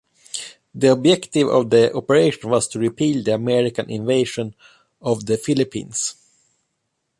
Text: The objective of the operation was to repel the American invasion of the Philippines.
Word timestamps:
The 0.73 0.91
objective 0.93 1.47
of 1.49 1.69
the 1.69 1.93
operation 1.93 2.49
was 2.49 2.67
to 2.69 2.79
repel 2.79 3.21
the 3.21 3.35
American 3.35 3.87
invasion 3.87 4.55
of 4.99 5.27
the 5.27 5.37
Philippines. 5.37 6.15